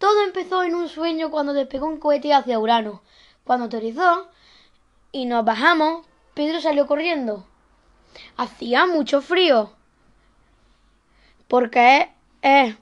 Todo 0.00 0.22
empezó 0.22 0.62
en 0.62 0.74
un 0.74 0.88
sueño 0.88 1.30
cuando 1.30 1.52
despegó 1.52 1.86
un 1.86 1.98
cohete 2.00 2.32
hacia 2.32 2.58
Urano. 2.58 3.02
Cuando 3.44 3.66
aterrizó 3.66 4.30
y 5.12 5.26
nos 5.26 5.44
bajamos, 5.44 6.06
Pedro 6.32 6.58
salió 6.62 6.86
corriendo. 6.86 7.46
Hacía 8.38 8.86
mucho 8.86 9.20
frío. 9.20 9.74
Porque 11.48 12.10
es, 12.40 12.76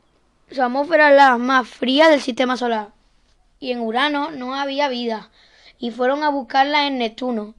su 0.52 0.62
atmósfera 0.62 1.10
la 1.10 1.38
más 1.38 1.66
fría 1.66 2.08
del 2.08 2.20
sistema 2.20 2.56
solar. 2.56 2.92
Y 3.58 3.72
en 3.72 3.80
Urano 3.80 4.30
no 4.30 4.54
había 4.54 4.88
vida. 4.88 5.28
Y 5.76 5.90
fueron 5.90 6.22
a 6.22 6.28
buscarla 6.28 6.86
en 6.86 6.98
Neptuno. 6.98 7.56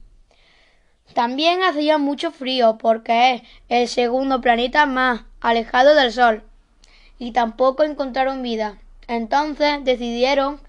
También 1.12 1.62
hacía 1.64 1.98
mucho 1.98 2.30
frío 2.30 2.78
porque 2.78 3.34
es 3.34 3.42
el 3.68 3.88
segundo 3.88 4.40
planeta 4.40 4.86
más 4.86 5.24
alejado 5.42 5.94
del 5.94 6.12
Sol. 6.12 6.44
Y 7.18 7.32
tampoco 7.32 7.82
encontraron 7.82 8.42
vida. 8.42 8.78
Entonces 9.10 9.84
decidieron 9.84 10.60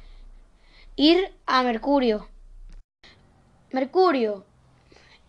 ir 0.96 1.32
a 1.46 1.62
Mercurio. 1.62 2.28
Mercurio 3.72 4.48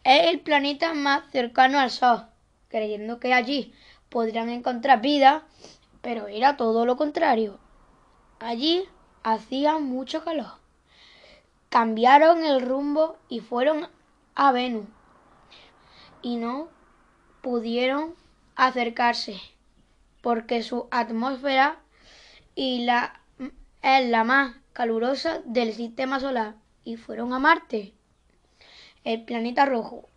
es 0.03 0.29
el 0.29 0.41
planeta 0.41 0.95
más 0.95 1.31
cercano 1.31 1.79
al 1.79 1.91
Sol, 1.91 2.25
creyendo 2.71 3.21
que 3.21 3.35
allí 3.35 3.75
podrían 4.09 4.49
encontrar 4.49 5.03
vida, 5.03 5.43
pero 6.01 6.27
era 6.27 6.57
todo 6.57 6.87
lo 6.87 6.97
contrario. 6.97 7.59
Allí 8.41 8.89
hacía 9.23 9.79
mucho 9.79 10.25
calor. 10.25 10.55
Cambiaron 11.69 12.43
el 12.47 12.63
rumbo 12.63 13.19
y 13.29 13.41
fueron 13.41 13.89
a 14.35 14.53
Venus 14.53 14.87
y 16.23 16.37
no 16.37 16.69
pudieron 17.43 18.15
acercarse 18.57 19.39
porque 20.23 20.63
su 20.63 20.89
atmósfera 20.91 21.79
y 22.55 22.85
la, 22.85 23.21
es 23.83 24.09
la 24.09 24.25
más 24.25 24.57
calurosa 24.73 25.41
del 25.45 25.73
sistema 25.73 26.21
solar 26.21 26.55
y 26.85 26.97
fueron 26.97 27.33
a 27.33 27.39
Marte 27.39 27.93
el 29.05 29.25
planeta 29.25 29.67
rojo 29.67 30.09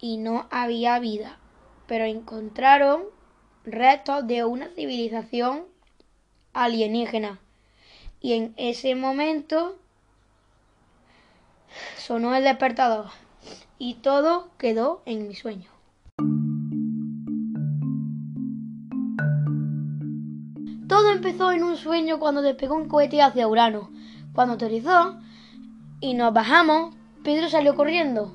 y 0.00 0.16
no 0.16 0.48
había 0.50 0.98
vida, 0.98 1.38
pero 1.86 2.04
encontraron 2.04 3.04
restos 3.64 4.26
de 4.26 4.44
una 4.44 4.68
civilización 4.70 5.66
alienígena. 6.52 7.38
Y 8.20 8.34
en 8.34 8.54
ese 8.56 8.94
momento 8.94 9.78
sonó 11.96 12.34
el 12.34 12.44
despertador 12.44 13.06
y 13.78 13.94
todo 13.94 14.50
quedó 14.58 15.02
en 15.06 15.28
mi 15.28 15.34
sueño. 15.34 15.79
Todo 20.90 21.12
empezó 21.12 21.52
en 21.52 21.62
un 21.62 21.76
sueño 21.76 22.18
cuando 22.18 22.42
despegó 22.42 22.74
un 22.74 22.88
cohete 22.88 23.22
hacia 23.22 23.46
Urano. 23.46 23.90
Cuando 24.32 24.54
aterrizó 24.54 25.20
y 26.00 26.14
nos 26.14 26.34
bajamos, 26.34 26.96
Pedro 27.22 27.48
salió 27.48 27.76
corriendo. 27.76 28.34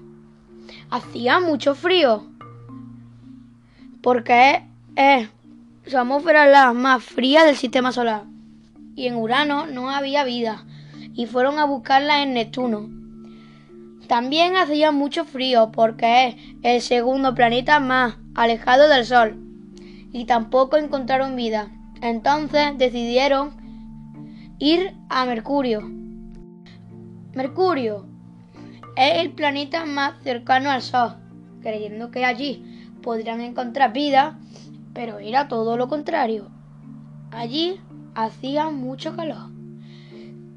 Hacía 0.89 1.41
mucho 1.41 1.75
frío. 1.75 2.23
Porque 4.01 4.63
es, 4.95 5.27
su 5.85 5.97
atmósfera 5.97 6.47
la 6.47 6.71
más 6.71 7.03
fría 7.03 7.43
del 7.43 7.57
sistema 7.57 7.91
solar. 7.91 8.23
Y 8.95 9.07
en 9.07 9.17
Urano 9.17 9.65
no 9.65 9.89
había 9.89 10.23
vida. 10.23 10.63
Y 11.13 11.25
fueron 11.25 11.59
a 11.59 11.65
buscarla 11.65 12.23
en 12.23 12.35
Neptuno. 12.35 12.87
También 14.07 14.55
hacía 14.55 14.93
mucho 14.93 15.25
frío 15.25 15.73
porque 15.73 16.29
es 16.29 16.35
el 16.63 16.81
segundo 16.81 17.35
planeta 17.35 17.81
más 17.81 18.15
alejado 18.33 18.87
del 18.87 19.05
Sol. 19.05 19.35
Y 20.13 20.23
tampoco 20.23 20.77
encontraron 20.77 21.35
vida. 21.35 21.69
Entonces 22.05 22.77
decidieron 22.77 23.57
ir 24.59 24.95
a 25.09 25.25
Mercurio. 25.25 25.81
Mercurio 27.33 28.05
es 28.95 29.23
el 29.23 29.31
planeta 29.31 29.87
más 29.87 30.21
cercano 30.21 30.69
al 30.69 30.83
Sol, 30.83 31.15
creyendo 31.63 32.11
que 32.11 32.23
allí 32.23 32.91
podrían 33.01 33.41
encontrar 33.41 33.91
vida, 33.91 34.39
pero 34.93 35.17
era 35.17 35.47
todo 35.47 35.77
lo 35.77 35.87
contrario. 35.87 36.51
Allí 37.31 37.81
hacía 38.13 38.69
mucho 38.69 39.15
calor. 39.15 39.49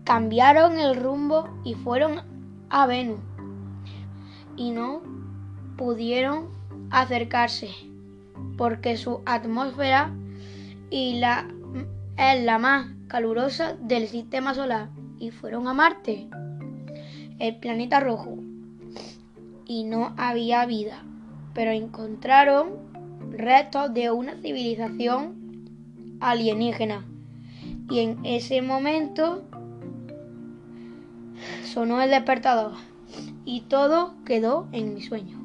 Cambiaron 0.05 0.79
el 0.79 0.97
rumbo 0.97 1.49
y 1.65 1.73
fueron 1.73 2.21
a 2.69 2.87
Venus 2.87 3.21
y 4.55 4.71
no 4.71 5.01
pudieron 5.79 6.51
acercarse 6.91 7.71
porque 8.59 8.99
su 8.99 9.23
atmósfera 9.25 10.13
y 10.91 11.19
la, 11.19 11.49
es 12.17 12.43
la 12.43 12.59
más 12.59 12.87
calurosa 13.09 13.75
del 13.75 14.09
sistema 14.09 14.55
solar 14.55 14.91
y 15.19 15.31
fueron 15.31 15.69
a 15.69 15.75
Marte 15.75 16.29
el 17.39 17.57
planeta 17.57 18.01
rojo 18.01 18.39
y 19.67 19.85
no 19.85 20.15
había 20.17 20.67
vida, 20.67 21.05
pero 21.55 21.71
encontraron 21.71 22.71
restos 23.31 23.93
de 23.95 24.11
una 24.11 24.37
civilización 24.37 26.19
alienígena. 26.21 27.05
Y 27.91 28.01
en 28.01 28.25
ese 28.25 28.61
momento 28.63 29.45
sonó 31.65 32.03
el 32.03 32.11
despertador 32.11 32.73
y 33.45 33.63
todo 33.63 34.15
quedó 34.25 34.69
en 34.73 34.95
mi 34.95 35.03
sueño. 35.03 35.38